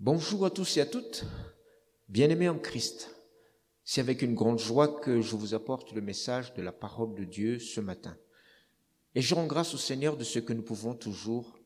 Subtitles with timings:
[0.00, 1.24] Bonjour à tous et à toutes,
[2.08, 3.16] bien-aimés en Christ.
[3.82, 7.24] C'est avec une grande joie que je vous apporte le message de la parole de
[7.24, 8.16] Dieu ce matin.
[9.16, 11.58] Et je rends grâce au Seigneur de ce que nous pouvons toujours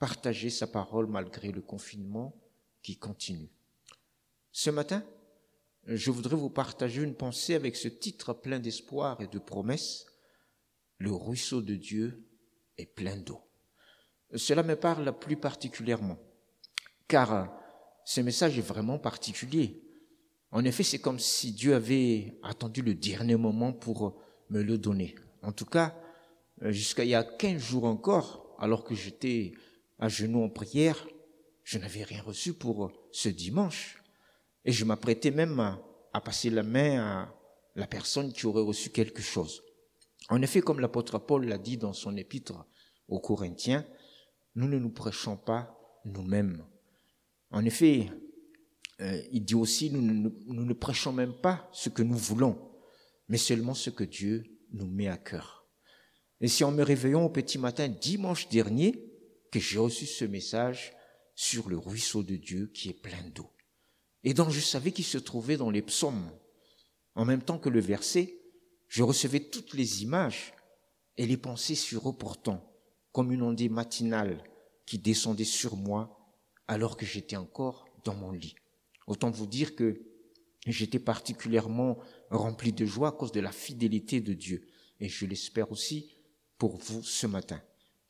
[0.00, 2.34] partager sa parole malgré le confinement
[2.82, 3.52] qui continue.
[4.50, 5.04] Ce matin,
[5.86, 10.06] je voudrais vous partager une pensée avec ce titre plein d'espoir et de promesses.
[10.96, 12.26] Le ruisseau de Dieu
[12.76, 13.40] est plein d'eau.
[14.34, 16.18] Cela me parle plus particulièrement,
[17.06, 17.54] car
[18.08, 19.82] ce message est vraiment particulier.
[20.50, 25.14] En effet, c'est comme si Dieu avait attendu le dernier moment pour me le donner.
[25.42, 25.94] En tout cas,
[26.62, 29.52] jusqu'à il y a 15 jours encore, alors que j'étais
[29.98, 31.06] à genoux en prière,
[31.64, 34.02] je n'avais rien reçu pour ce dimanche.
[34.64, 35.78] Et je m'apprêtais même à,
[36.14, 37.34] à, passer la main à
[37.74, 39.62] la personne qui aurait reçu quelque chose.
[40.30, 42.54] En effet, comme l'apôtre Paul l'a dit dans son épître
[43.06, 43.84] aux Corinthiens,
[44.54, 46.64] nous ne nous prêchons pas nous-mêmes.
[47.50, 48.10] En effet,
[49.00, 52.58] euh, il dit aussi, nous, nous, ne prêchons même pas ce que nous voulons,
[53.28, 55.66] mais seulement ce que Dieu nous met à cœur.
[56.40, 59.04] Et si en me réveillant au petit matin dimanche dernier,
[59.50, 60.94] que j'ai reçu ce message
[61.34, 63.50] sur le ruisseau de Dieu qui est plein d'eau,
[64.24, 66.30] et dont je savais qu'il se trouvait dans les psaumes,
[67.14, 68.40] en même temps que le verset,
[68.88, 70.52] je recevais toutes les images
[71.16, 72.72] et les pensées sur eux pourtant,
[73.12, 74.42] comme une ondée matinale
[74.86, 76.17] qui descendait sur moi
[76.68, 78.54] alors que j'étais encore dans mon lit.
[79.06, 80.02] Autant vous dire que
[80.66, 81.98] j'étais particulièrement
[82.30, 84.68] rempli de joie à cause de la fidélité de Dieu.
[85.00, 86.14] Et je l'espère aussi
[86.58, 87.60] pour vous ce matin.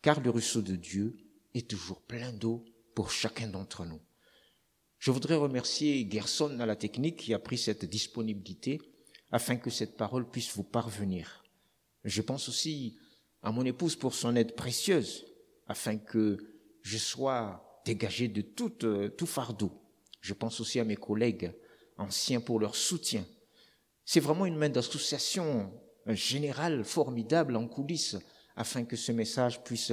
[0.03, 1.17] Car le ruisseau de Dieu
[1.55, 4.01] est toujours plein d'eau pour chacun d'entre nous.
[4.99, 8.81] Je voudrais remercier Gerson à la technique qui a pris cette disponibilité
[9.31, 11.45] afin que cette parole puisse vous parvenir.
[12.03, 12.99] Je pense aussi
[13.43, 15.27] à mon épouse pour son aide précieuse
[15.69, 16.39] afin que
[16.83, 19.73] je sois dégagé de tout, euh, tout fardeau.
[20.21, 21.53] Je pense aussi à mes collègues
[21.97, 23.25] anciens pour leur soutien.
[24.05, 25.73] C'est vraiment une main d'association
[26.07, 28.17] générale formidable en coulisses
[28.57, 29.93] afin que ce message puisse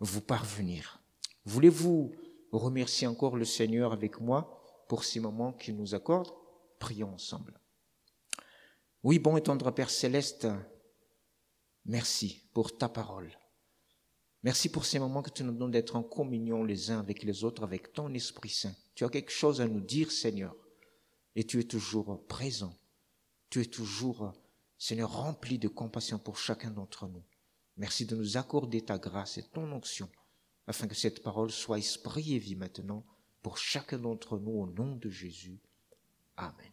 [0.00, 1.00] vous parvenir.
[1.44, 2.12] Voulez-vous
[2.50, 6.30] remercier encore le Seigneur avec moi pour ces moments qu'il nous accorde?
[6.80, 7.60] Prions ensemble.
[9.02, 10.48] Oui, bon et tendre Père céleste,
[11.84, 13.30] merci pour ta parole.
[14.46, 17.42] Merci pour ces moments que tu nous donnes d'être en communion les uns avec les
[17.42, 18.76] autres, avec ton Esprit Saint.
[18.94, 20.54] Tu as quelque chose à nous dire, Seigneur,
[21.34, 22.72] et tu es toujours présent.
[23.50, 24.32] Tu es toujours,
[24.78, 27.24] Seigneur, rempli de compassion pour chacun d'entre nous.
[27.76, 30.08] Merci de nous accorder ta grâce et ton onction,
[30.68, 33.04] afin que cette parole soit esprit et vie maintenant
[33.42, 35.58] pour chacun d'entre nous au nom de Jésus.
[36.36, 36.70] Amen.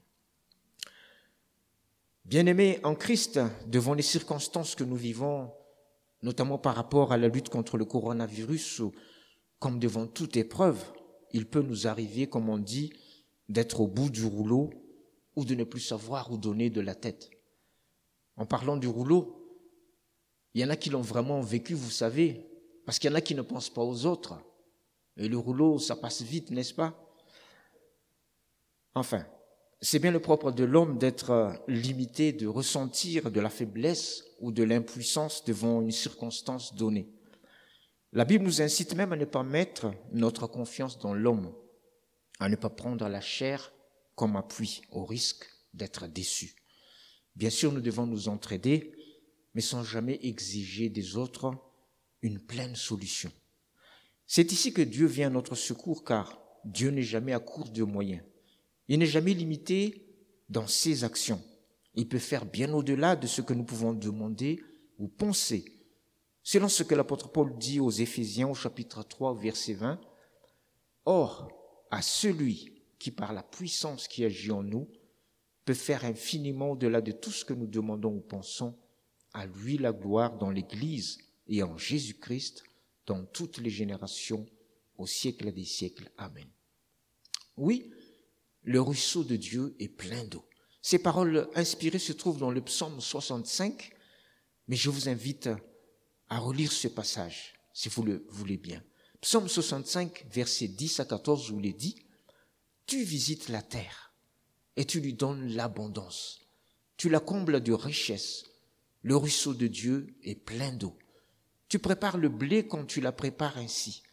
[2.23, 5.51] Bien-aimés en Christ, devant les circonstances que nous vivons,
[6.23, 8.81] notamment par rapport à la lutte contre le coronavirus,
[9.59, 10.81] comme devant toute épreuve,
[11.31, 12.93] il peut nous arriver, comme on dit,
[13.49, 14.69] d'être au bout du rouleau
[15.35, 17.29] ou de ne plus savoir où donner de la tête.
[18.37, 19.39] En parlant du rouleau,
[20.53, 22.47] il y en a qui l'ont vraiment vécu, vous savez,
[22.85, 24.39] parce qu'il y en a qui ne pensent pas aux autres.
[25.17, 26.93] Et le rouleau, ça passe vite, n'est-ce pas?
[28.95, 29.25] Enfin,
[29.85, 34.63] c'est bien le propre de l'homme d'être limité, de ressentir de la faiblesse ou de
[34.63, 37.09] l'impuissance devant une circonstance donnée.
[38.13, 41.53] La Bible nous incite même à ne pas mettre notre confiance dans l'homme,
[42.39, 43.73] à ne pas prendre la chair
[44.15, 46.55] comme appui au risque d'être déçu.
[47.35, 48.93] Bien sûr, nous devons nous entraider,
[49.53, 51.53] mais sans jamais exiger des autres
[52.21, 53.33] une pleine solution.
[54.27, 57.83] C'est ici que Dieu vient à notre secours, car Dieu n'est jamais à court de
[57.83, 58.23] moyens.
[58.87, 60.05] Il n'est jamais limité
[60.49, 61.41] dans ses actions.
[61.95, 64.61] Il peut faire bien au-delà de ce que nous pouvons demander
[64.97, 65.65] ou penser.
[66.41, 69.99] Selon ce que l'apôtre Paul dit aux Éphésiens au chapitre 3 au verset 20,
[71.05, 71.51] Or,
[71.91, 74.89] à celui qui par la puissance qui agit en nous
[75.65, 78.77] peut faire infiniment au-delà de tout ce que nous demandons ou pensons,
[79.33, 81.17] à lui la gloire dans l'Église
[81.47, 82.63] et en Jésus-Christ
[83.05, 84.45] dans toutes les générations
[84.97, 86.11] au siècle des siècles.
[86.17, 86.47] Amen.
[87.57, 87.91] Oui,
[88.63, 90.45] le ruisseau de Dieu est plein d'eau.
[90.81, 93.91] Ces paroles inspirées se trouvent dans le psaume 65,
[94.67, 95.49] mais je vous invite
[96.29, 98.81] à relire ce passage, si vous le voulez bien.
[99.21, 102.05] Psaume 65, verset 10 à 14, où il est dit,
[102.85, 104.13] Tu visites la terre
[104.75, 106.39] et tu lui donnes l'abondance.
[106.97, 108.45] Tu la combles de richesses.
[109.01, 110.97] Le ruisseau de Dieu est plein d'eau.
[111.67, 114.03] Tu prépares le blé quand tu la prépares ainsi,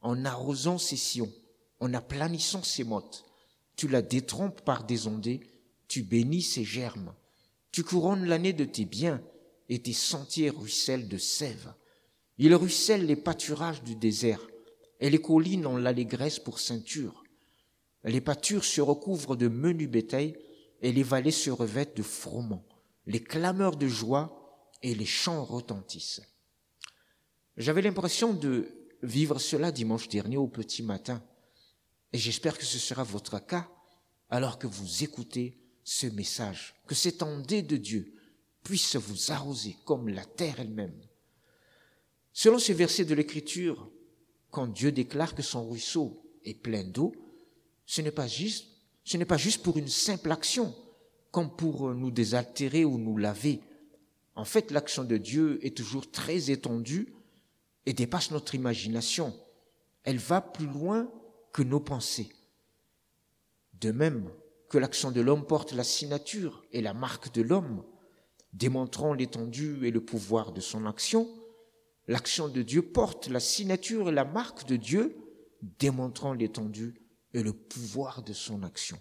[0.00, 1.32] en arrosant ses sillons,
[1.80, 3.24] en aplanissant ses mottes
[3.76, 5.40] tu la détrompes par des ondées,
[5.88, 7.14] tu bénis ses germes,
[7.72, 9.22] tu couronnes l'année de tes biens,
[9.68, 11.72] et tes sentiers ruissellent de sève.
[12.38, 14.46] Il ruisselle les pâturages du désert,
[15.00, 17.22] et les collines ont l'allégresse pour ceinture.
[18.04, 20.36] les pâtures se recouvrent de menu bétail
[20.82, 22.62] et les vallées se revêtent de froment.
[23.06, 26.20] Les clameurs de joie et les chants retentissent.
[27.56, 28.68] J'avais l'impression de
[29.02, 31.22] vivre cela dimanche dernier au petit matin.
[32.14, 33.68] Et j'espère que ce sera votre cas
[34.30, 38.14] alors que vous écoutez ce message, que cet ondée de Dieu
[38.62, 40.94] puisse vous arroser comme la terre elle-même.
[42.32, 43.90] Selon ce verset de l'Écriture,
[44.52, 47.16] quand Dieu déclare que son ruisseau est plein d'eau,
[47.84, 48.68] ce n'est pas juste,
[49.02, 50.72] ce n'est pas juste pour une simple action,
[51.32, 53.60] comme pour nous désaltérer ou nous laver.
[54.36, 57.12] En fait, l'action de Dieu est toujours très étendue
[57.86, 59.36] et dépasse notre imagination.
[60.04, 61.10] Elle va plus loin
[61.54, 62.34] que nos pensées.
[63.74, 64.30] De même
[64.68, 67.84] que l'action de l'homme porte la signature et la marque de l'homme,
[68.52, 71.28] démontrant l'étendue et le pouvoir de son action,
[72.08, 75.16] l'action de Dieu porte la signature et la marque de Dieu,
[75.78, 77.00] démontrant l'étendue
[77.32, 79.00] et le pouvoir de son action,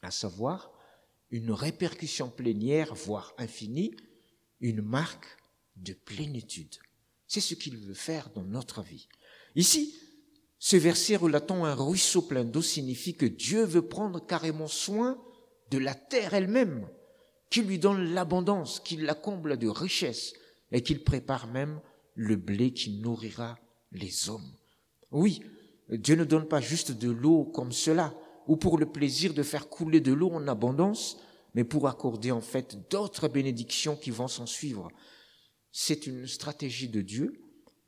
[0.00, 0.72] à savoir
[1.30, 3.94] une répercussion plénière, voire infinie,
[4.60, 5.36] une marque
[5.76, 6.76] de plénitude.
[7.26, 9.08] C'est ce qu'il veut faire dans notre vie.
[9.54, 10.09] Ici,
[10.62, 15.18] ce verset relatant un ruisseau plein d'eau signifie que Dieu veut prendre carrément soin
[15.70, 16.86] de la terre elle-même,
[17.48, 20.34] qu'il lui donne l'abondance, qu'il la comble de richesses
[20.70, 21.80] et qu'il prépare même
[22.14, 23.58] le blé qui nourrira
[23.90, 24.52] les hommes.
[25.10, 25.40] Oui,
[25.88, 28.14] Dieu ne donne pas juste de l'eau comme cela,
[28.46, 31.16] ou pour le plaisir de faire couler de l'eau en abondance,
[31.54, 34.88] mais pour accorder en fait d'autres bénédictions qui vont s'en suivre.
[35.72, 37.40] C'est une stratégie de Dieu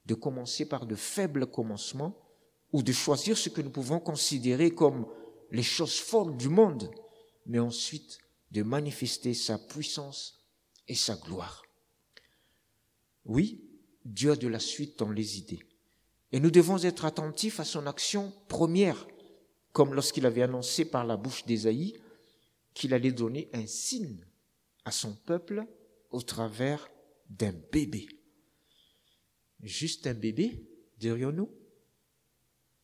[0.06, 2.21] de commencer par de faibles commencements
[2.72, 5.06] ou de choisir ce que nous pouvons considérer comme
[5.50, 6.90] les choses folles du monde,
[7.46, 8.19] mais ensuite
[8.50, 10.40] de manifester sa puissance
[10.88, 11.62] et sa gloire.
[13.24, 13.62] Oui,
[14.04, 15.60] Dieu a de la suite dans les idées.
[16.32, 19.06] Et nous devons être attentifs à son action première,
[19.72, 22.00] comme lorsqu'il avait annoncé par la bouche d'Ésaïe
[22.74, 24.24] qu'il allait donner un signe
[24.84, 25.66] à son peuple
[26.10, 26.90] au travers
[27.28, 28.06] d'un bébé.
[29.62, 30.66] Juste un bébé,
[30.98, 31.50] dirions-nous,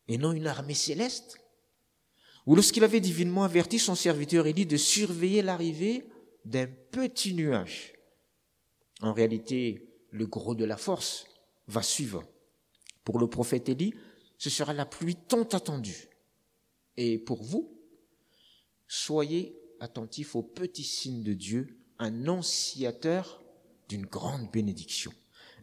[0.09, 1.39] et non une armée céleste
[2.45, 6.09] Ou lorsqu'il avait divinement averti son serviteur Élie de surveiller l'arrivée
[6.43, 7.93] d'un petit nuage.
[9.01, 11.27] En réalité, le gros de la force
[11.67, 12.25] va suivre.
[13.03, 13.93] Pour le prophète Élie,
[14.37, 16.09] ce sera la pluie tant attendue.
[16.97, 17.79] Et pour vous,
[18.87, 23.43] soyez attentifs aux petits signes de Dieu, annonciateur
[23.87, 25.13] d'une grande bénédiction.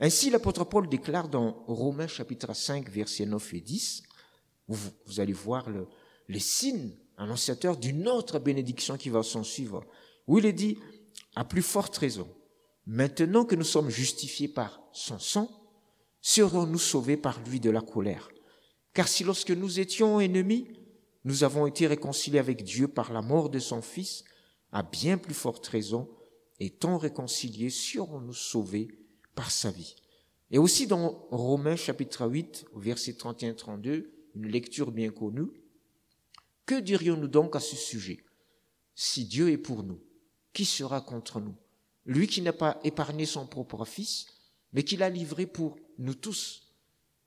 [0.00, 4.02] Ainsi, l'apôtre Paul déclare dans Romains chapitre 5, versets 9 et 10,
[4.68, 5.86] vous, vous allez voir le,
[6.28, 9.84] les signes annonciateurs d'une autre bénédiction qui va s'en suivre,
[10.26, 10.78] où il est dit,
[11.34, 12.28] à plus forte raison,
[12.86, 15.48] maintenant que nous sommes justifiés par son sang,
[16.20, 18.28] serons-nous sauvés par lui de la colère.
[18.92, 20.68] Car si lorsque nous étions ennemis,
[21.24, 24.24] nous avons été réconciliés avec Dieu par la mort de son Fils,
[24.72, 26.08] à bien plus forte raison,
[26.60, 28.88] étant réconciliés, serons-nous sauvés
[29.34, 29.96] par sa vie.
[30.50, 34.06] Et aussi dans Romains chapitre 8, verset 31-32,
[34.36, 35.48] une lecture bien connue,
[36.66, 38.22] que dirions-nous donc à ce sujet?
[38.94, 40.00] Si Dieu est pour nous,
[40.52, 41.56] qui sera contre nous?
[42.04, 44.26] Lui qui n'a pas épargné son propre Fils,
[44.72, 46.74] mais qui l'a livré pour nous tous,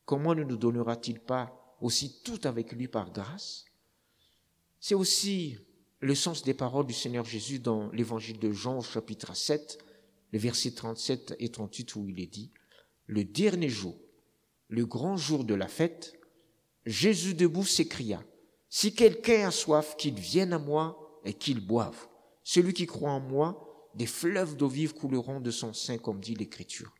[0.05, 3.65] comment ne nous donnera-t-il pas aussi tout avec lui par grâce?
[4.79, 5.57] C'est aussi
[5.99, 9.83] le sens des paroles du Seigneur Jésus dans l'évangile de Jean au chapitre 7,
[10.31, 12.51] les versets 37 et 38 où il est dit,
[13.07, 13.97] le dernier jour,
[14.67, 16.18] le grand jour de la fête,
[16.89, 18.23] Jésus debout s'écria,
[18.67, 22.07] si quelqu'un a soif, qu'il vienne à moi et qu'il boive.
[22.43, 26.33] Celui qui croit en moi, des fleuves d'eau vive couleront de son sein, comme dit
[26.33, 26.91] l'Écriture.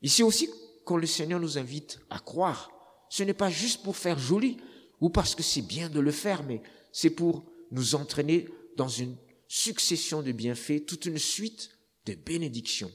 [0.00, 0.48] Ici aussi,
[0.86, 2.70] quand le Seigneur nous invite à croire,
[3.10, 4.56] ce n'est pas juste pour faire joli
[5.02, 9.16] ou parce que c'est bien de le faire, mais c'est pour nous entraîner dans une
[9.48, 11.68] succession de bienfaits, toute une suite
[12.06, 12.90] de bénédictions.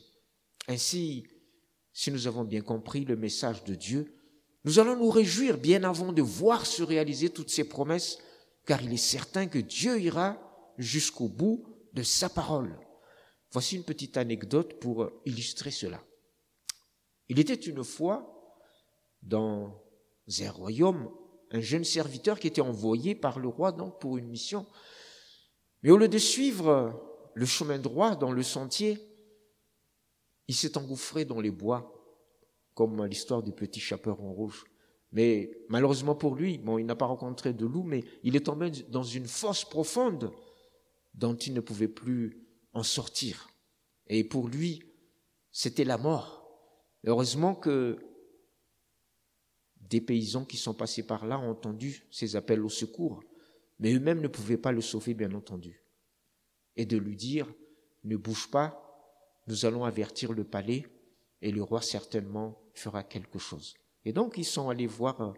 [0.68, 1.28] Ainsi,
[1.94, 4.19] si nous avons bien compris le message de Dieu,
[4.66, 8.18] nous allons nous réjouir bien avant de voir se réaliser toutes ces promesses,
[8.66, 10.38] car il est certain que Dieu ira
[10.78, 12.78] jusqu'au bout de sa parole.
[13.52, 16.04] Voici une petite anecdote pour illustrer cela.
[17.30, 18.36] Il était une fois
[19.22, 19.82] dans
[20.40, 21.10] un royaume
[21.52, 24.66] un jeune serviteur qui était envoyé par le roi donc pour une mission.
[25.82, 27.02] Mais au lieu de suivre
[27.34, 29.00] le chemin droit dans le sentier,
[30.48, 31.99] il s'est engouffré dans les bois,
[32.80, 34.64] comme l'histoire du petit chaperon rouge.
[35.12, 38.72] Mais malheureusement pour lui, bon, il n'a pas rencontré de loup, mais il est tombé
[38.88, 40.32] dans une fosse profonde
[41.14, 43.50] dont il ne pouvait plus en sortir.
[44.08, 44.82] Et pour lui,
[45.52, 46.50] c'était la mort.
[47.04, 48.00] Heureusement que
[49.82, 53.22] des paysans qui sont passés par là ont entendu ces appels au secours.
[53.80, 55.84] mais eux-mêmes ne pouvaient pas le sauver, bien entendu.
[56.78, 57.46] Et de lui dire,
[58.06, 58.72] ne bouge pas,
[59.48, 60.86] nous allons avertir le palais,
[61.42, 63.76] et le roi certainement fera quelque chose.
[64.06, 65.34] Et donc ils sont allés voir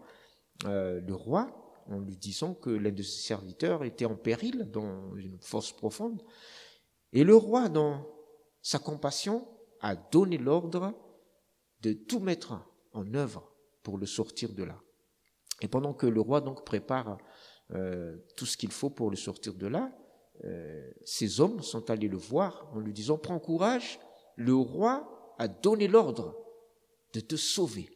[0.64, 5.14] euh, le roi en lui disant que l'un de ses serviteurs était en péril dans
[5.16, 6.22] une fosse profonde.
[7.12, 8.06] Et le roi, dans
[8.62, 9.46] sa compassion,
[9.80, 10.94] a donné l'ordre
[11.80, 12.54] de tout mettre
[12.92, 14.80] en œuvre pour le sortir de là.
[15.60, 17.18] Et pendant que le roi donc prépare
[17.72, 19.92] euh, tout ce qu'il faut pour le sortir de là,
[20.44, 20.90] euh,
[21.38, 23.98] hommes sont allés le voir en lui disant Prends courage,
[24.36, 26.36] le roi a donné l'ordre
[27.12, 27.90] de te sauver.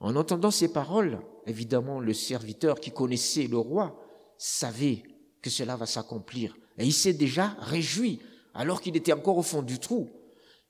[0.00, 4.00] En entendant ces paroles, évidemment, le serviteur qui connaissait le roi
[4.38, 5.02] savait
[5.40, 6.56] que cela va s'accomplir.
[6.78, 8.20] Et il s'est déjà réjoui
[8.54, 10.10] alors qu'il était encore au fond du trou.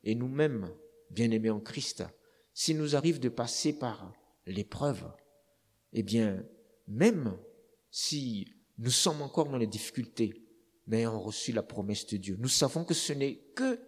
[0.05, 0.71] Et nous-mêmes,
[1.11, 2.05] bien-aimés en Christ,
[2.55, 4.13] s'il nous arrive de passer par
[4.47, 5.05] l'épreuve,
[5.93, 6.43] eh bien,
[6.87, 7.37] même
[7.91, 8.47] si
[8.79, 10.33] nous sommes encore dans les difficultés,
[10.87, 13.81] mais ayant reçu la promesse de Dieu, nous savons que ce n'est que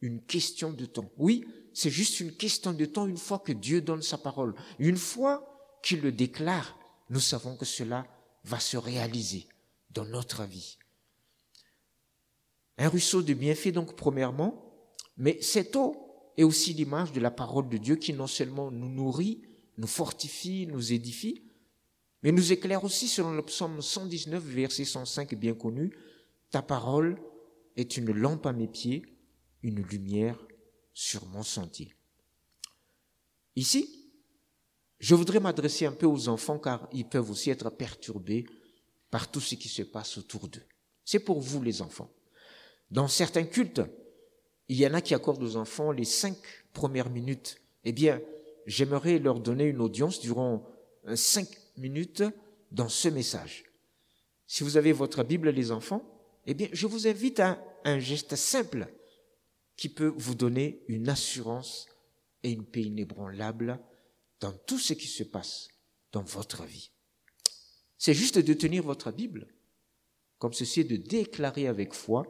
[0.00, 1.10] une question de temps.
[1.16, 4.54] Oui, c'est juste une question de temps une fois que Dieu donne sa parole.
[4.78, 5.46] Une fois
[5.82, 6.78] qu'il le déclare,
[7.10, 8.06] nous savons que cela
[8.44, 9.46] va se réaliser
[9.90, 10.78] dans notre vie.
[12.78, 14.64] Un ruisseau de bienfait donc premièrement,
[15.16, 15.96] mais cette eau
[16.36, 19.42] est aussi l'image de la parole de Dieu qui non seulement nous nourrit,
[19.76, 21.42] nous fortifie, nous édifie,
[22.22, 25.92] mais nous éclaire aussi selon le psaume 119, verset 105 bien connu,
[26.50, 27.20] ta parole
[27.76, 29.04] est une lampe à mes pieds,
[29.62, 30.38] une lumière
[30.94, 31.94] sur mon sentier.
[33.56, 34.10] Ici,
[34.98, 38.46] je voudrais m'adresser un peu aux enfants car ils peuvent aussi être perturbés
[39.10, 40.64] par tout ce qui se passe autour d'eux.
[41.04, 42.10] C'est pour vous les enfants.
[42.90, 43.82] Dans certains cultes,
[44.68, 46.36] il y en a qui accordent aux enfants les cinq
[46.72, 47.60] premières minutes.
[47.84, 48.20] Eh bien,
[48.66, 50.66] j'aimerais leur donner une audience durant
[51.06, 52.22] euh, cinq minutes
[52.70, 53.64] dans ce message.
[54.46, 56.04] Si vous avez votre Bible, les enfants,
[56.46, 58.88] eh bien, je vous invite à un geste simple
[59.80, 61.86] qui peut vous donner une assurance
[62.42, 63.80] et une paix inébranlable
[64.38, 65.68] dans tout ce qui se passe
[66.12, 66.90] dans votre vie.
[67.96, 69.48] C'est juste de tenir votre Bible,
[70.38, 72.26] comme ceci, de déclarer avec foi,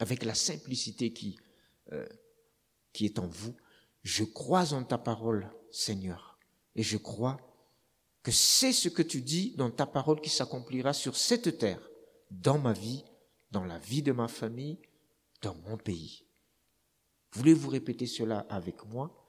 [0.00, 1.38] avec la simplicité qui,
[1.92, 2.08] euh,
[2.92, 3.54] qui est en vous,
[4.02, 6.36] je crois en ta parole, Seigneur,
[6.74, 7.36] et je crois
[8.24, 11.88] que c'est ce que tu dis dans ta parole qui s'accomplira sur cette terre,
[12.32, 13.04] dans ma vie,
[13.52, 14.80] dans la vie de ma famille,
[15.42, 16.24] dans mon pays.
[17.32, 19.26] Voulez-vous répéter cela avec moi?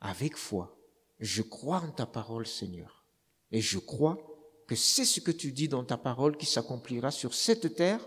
[0.00, 0.78] Avec foi.
[1.18, 3.04] Je crois en ta parole, Seigneur.
[3.50, 4.18] Et je crois
[4.66, 8.06] que c'est ce que tu dis dans ta parole qui s'accomplira sur cette terre,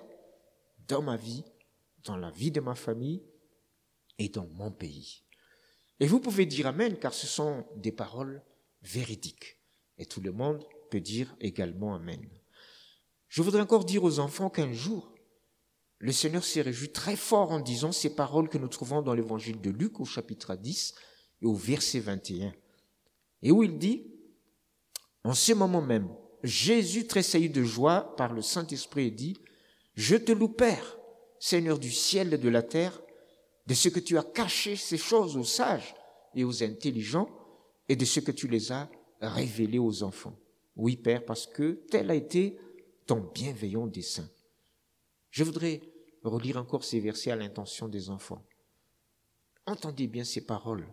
[0.87, 1.43] dans ma vie,
[2.03, 3.23] dans la vie de ma famille
[4.19, 5.23] et dans mon pays.
[5.99, 8.43] Et vous pouvez dire Amen, car ce sont des paroles
[8.81, 9.57] véridiques.
[9.97, 12.27] Et tout le monde peut dire également Amen.
[13.27, 15.10] Je voudrais encore dire aux enfants qu'un jour,
[16.01, 19.61] le Seigneur s'est réjoui très fort en disant ces paroles que nous trouvons dans l'évangile
[19.61, 20.95] de Luc au chapitre 10
[21.43, 22.53] et au verset 21.
[23.43, 24.11] Et où il dit,
[25.23, 26.09] en ce moment même,
[26.43, 29.37] Jésus tressaillit de joie par le Saint-Esprit et dit,
[29.93, 30.97] Je te loue Père,
[31.39, 32.99] Seigneur du ciel et de la terre,
[33.67, 35.93] de ce que tu as caché ces choses aux sages
[36.33, 37.29] et aux intelligents
[37.87, 38.89] et de ce que tu les as
[39.21, 40.35] révélées aux enfants.
[40.75, 42.57] Oui, Père, parce que tel a été
[43.05, 44.27] ton bienveillant dessein.
[45.29, 45.90] Je voudrais
[46.23, 48.45] relire encore ces versets à l'intention des enfants.
[49.65, 50.87] Entendez bien ces paroles,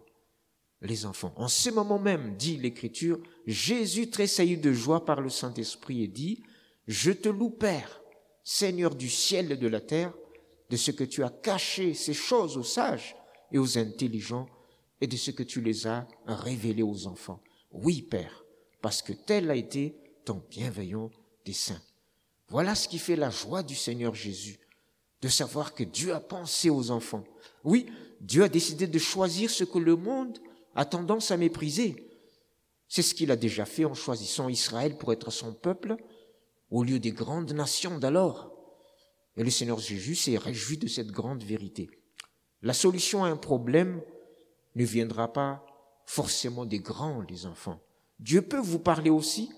[0.80, 1.32] les enfants.
[1.36, 6.42] En ce moment même, dit l'Écriture, Jésus tressaillit de joie par le Saint-Esprit et dit,
[6.86, 8.02] Je te loue, Père,
[8.44, 10.14] Seigneur du ciel et de la terre,
[10.70, 13.16] de ce que tu as caché ces choses aux sages
[13.52, 14.46] et aux intelligents,
[15.00, 17.40] et de ce que tu les as révélées aux enfants.
[17.70, 18.44] Oui, Père,
[18.82, 21.10] parce que tel a été ton bienveillant
[21.44, 21.80] dessein.
[22.48, 24.58] Voilà ce qui fait la joie du Seigneur Jésus,
[25.22, 27.24] de savoir que Dieu a pensé aux enfants.
[27.64, 27.86] Oui,
[28.20, 30.38] Dieu a décidé de choisir ce que le monde
[30.74, 32.08] a tendance à mépriser.
[32.88, 35.96] C'est ce qu'il a déjà fait en choisissant Israël pour être son peuple
[36.70, 38.52] au lieu des grandes nations d'alors.
[39.36, 41.90] Et le Seigneur Jésus s'est réjoui de cette grande vérité.
[42.62, 44.02] La solution à un problème
[44.74, 45.64] ne viendra pas
[46.06, 47.80] forcément des grands, les enfants.
[48.18, 49.50] Dieu peut vous parler aussi,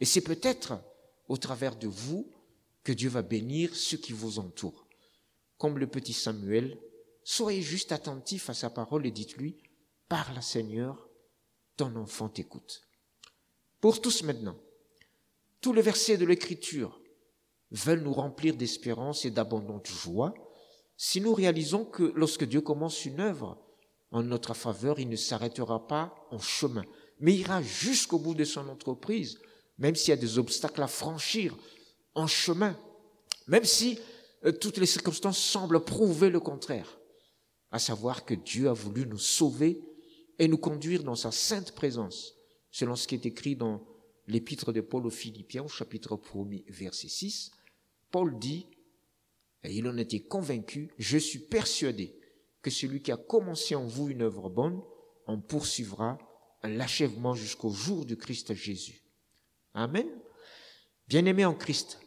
[0.00, 0.74] et c'est peut-être
[1.28, 2.30] au travers de vous
[2.84, 4.81] que Dieu va bénir ceux qui vous entourent.
[5.62, 6.76] Comme le petit Samuel,
[7.22, 9.62] soyez juste attentifs à sa parole et dites-lui,
[10.08, 11.08] parle Seigneur,
[11.76, 12.82] ton enfant t'écoute.
[13.80, 14.56] Pour tous maintenant,
[15.60, 17.00] tous les versets de l'Écriture
[17.70, 20.34] veulent nous remplir d'espérance et d'abondante joie
[20.96, 23.64] si nous réalisons que lorsque Dieu commence une œuvre
[24.10, 26.84] en notre faveur, il ne s'arrêtera pas en chemin,
[27.20, 29.38] mais ira jusqu'au bout de son entreprise
[29.78, 31.56] même s'il y a des obstacles à franchir
[32.16, 32.76] en chemin,
[33.46, 34.00] même si
[34.50, 36.98] toutes les circonstances semblent prouver le contraire,
[37.70, 39.80] à savoir que Dieu a voulu nous sauver
[40.38, 42.34] et nous conduire dans sa sainte présence,
[42.70, 43.86] selon ce qui est écrit dans
[44.26, 47.52] l'épître de Paul aux Philippiens, au chapitre 1 verset 6.
[48.10, 48.66] Paul dit,
[49.64, 52.18] et il en était convaincu, je suis persuadé
[52.62, 54.80] que celui qui a commencé en vous une œuvre bonne
[55.26, 56.18] en poursuivra
[56.62, 59.02] l'achèvement jusqu'au jour du Christ Jésus.
[59.74, 60.06] Amen.
[61.08, 62.00] Bien-aimé en Christ,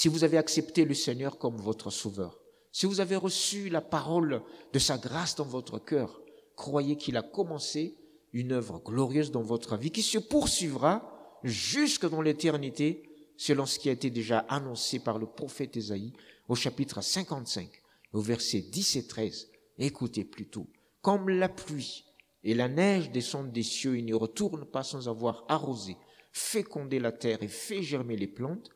[0.00, 2.40] si vous avez accepté le Seigneur comme votre Sauveur,
[2.72, 4.40] si vous avez reçu la parole
[4.72, 6.22] de sa grâce dans votre cœur,
[6.56, 7.98] croyez qu'il a commencé
[8.32, 13.90] une œuvre glorieuse dans votre vie qui se poursuivra jusque dans l'éternité, selon ce qui
[13.90, 16.14] a été déjà annoncé par le prophète Ésaïe
[16.48, 17.68] au chapitre 55,
[18.14, 19.50] au verset 10 et 13.
[19.76, 20.66] Écoutez plutôt,
[21.02, 22.06] comme la pluie
[22.42, 25.98] et la neige descendent des cieux et ne retournent pas sans avoir arrosé,
[26.32, 28.70] fécondé la terre et fait germer les plantes,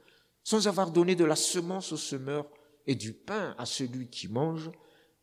[0.45, 2.47] sans avoir donné de la semence au semeur
[2.87, 4.71] et du pain à celui qui mange,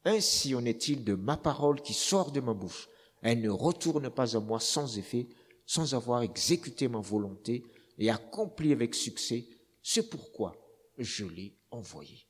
[0.03, 2.89] ainsi en est-il de ma parole qui sort de ma bouche.
[3.21, 5.27] Elle ne retourne pas à moi sans effet,
[5.67, 7.63] sans avoir exécuté ma volonté
[7.99, 9.45] et accompli avec succès
[9.83, 10.55] C'est pourquoi
[10.97, 12.25] je l'ai envoyé.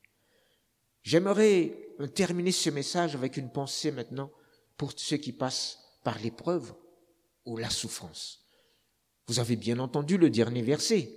[1.01, 1.77] J'aimerais
[2.13, 4.29] terminer ce message avec une pensée maintenant
[4.75, 6.73] pour ceux qui passent par l'épreuve
[7.45, 8.45] ou la souffrance.
[9.27, 11.09] Vous avez bien entendu le dernier verset.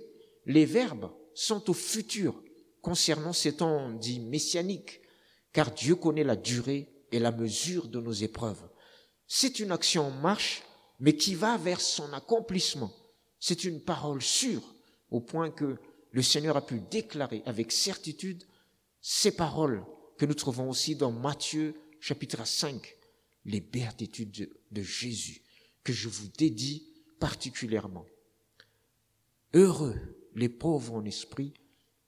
[0.45, 2.41] Les verbes sont au futur
[2.81, 5.01] concernant ces temps dits messianiques,
[5.53, 8.67] car Dieu connaît la durée et la mesure de nos épreuves.
[9.27, 10.63] C'est une action en marche,
[10.99, 12.91] mais qui va vers son accomplissement.
[13.39, 14.63] C'est une parole sûre,
[15.11, 15.77] au point que
[16.11, 18.43] le Seigneur a pu déclarer avec certitude
[19.01, 19.85] ces paroles
[20.17, 22.95] que nous trouvons aussi dans Matthieu chapitre 5,
[23.45, 25.41] les béatitudes de Jésus,
[25.83, 26.87] que je vous dédie
[27.19, 28.05] particulièrement.
[29.53, 29.99] Heureux
[30.35, 31.53] les pauvres en esprit,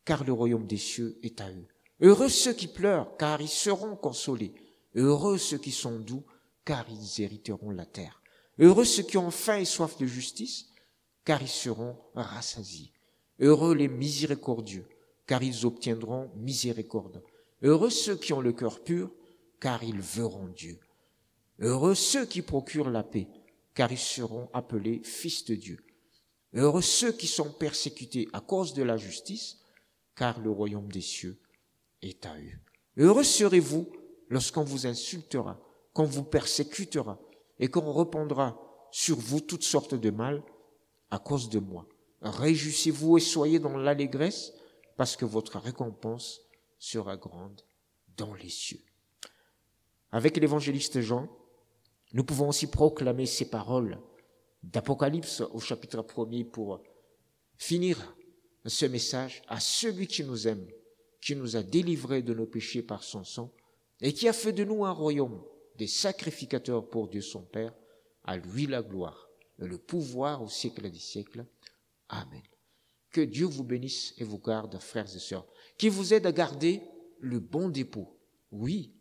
[0.06, 1.68] car le royaume des cieux est à eux.
[2.02, 4.54] Heureux ceux qui pleurent, car ils seront consolés.
[4.96, 6.24] Heureux ceux qui sont doux,
[6.64, 8.22] car ils hériteront la terre.
[8.60, 10.68] Heureux ceux qui ont faim et soif de justice,
[11.26, 12.92] car ils seront rassasiés.
[13.40, 14.88] Heureux les miséricordieux,
[15.26, 17.24] car ils obtiendront miséricorde.
[17.62, 19.12] Heureux ceux qui ont le cœur pur,
[19.60, 20.80] car ils verront Dieu.
[21.60, 23.28] Heureux ceux qui procurent la paix,
[23.74, 25.80] car ils seront appelés fils de Dieu.
[26.58, 29.60] Heureux ceux qui sont persécutés à cause de la justice,
[30.16, 31.40] car le royaume des cieux
[32.02, 32.60] est à eux.
[32.98, 33.88] Heureux serez-vous
[34.30, 35.60] lorsqu'on vous insultera,
[35.94, 37.20] qu'on vous persécutera,
[37.60, 38.60] et qu'on répandra
[38.92, 40.44] sur vous toutes sortes de mal
[41.12, 41.88] à cause de moi.
[42.22, 44.52] Réjouissez-vous et soyez dans l'allégresse,
[44.96, 46.42] parce que votre récompense
[46.80, 47.62] sera grande
[48.18, 48.82] dans les cieux.
[50.12, 51.30] Avec l'évangéliste Jean,
[52.14, 54.00] nous pouvons aussi proclamer ces paroles
[54.64, 56.82] d'Apocalypse au chapitre 1 pour
[57.58, 58.16] finir
[58.66, 60.68] ce message à celui qui nous aime,
[61.22, 63.54] qui nous a délivrés de nos péchés par son sang
[64.02, 65.42] et qui a fait de nous un royaume
[65.78, 67.74] des sacrificateurs pour Dieu son Père,
[68.24, 71.46] à lui la gloire et le pouvoir au siècle des siècles.
[72.10, 72.42] Amen.
[73.12, 76.82] Que Dieu vous bénisse et vous garde, frères et sœurs, qui vous aide à garder
[77.20, 78.18] le bon dépôt.
[78.52, 78.94] Oui,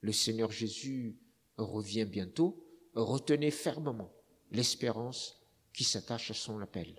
[0.00, 1.16] le Seigneur Jésus
[1.56, 2.62] revient bientôt.
[2.94, 4.12] Retenez fermement
[4.54, 5.36] l'espérance
[5.72, 6.94] qui s'attache à son appel.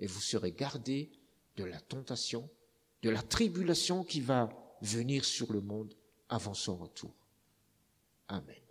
[0.00, 1.12] Et vous serez gardés
[1.56, 2.48] de la tentation,
[3.02, 4.48] de la tribulation qui va
[4.80, 5.94] venir sur le monde
[6.28, 7.14] avant son retour.
[8.28, 8.63] Amen.